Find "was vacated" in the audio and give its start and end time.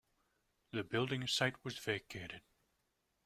1.63-2.41